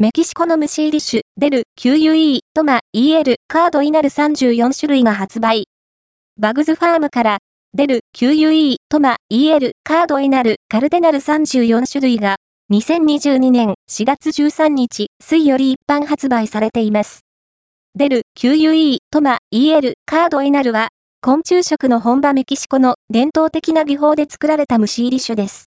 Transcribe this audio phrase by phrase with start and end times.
[0.00, 5.66] メキシコの虫入り種、デル、QUE、トマ、EL、カードイナル34種類が発売。
[6.38, 7.38] バグズファームから、
[7.74, 12.36] デル、QUE、トマ、EL、カードイナル、カルデナル34種類が、
[12.72, 17.22] 2022年4月13日、水より一般発売されています。
[17.96, 20.90] デル、QUE、トマ、EL、カードイナルは、
[21.22, 25.66] 昆虫食の本場メキシコの伝統的な技法で作られた虫入り種です。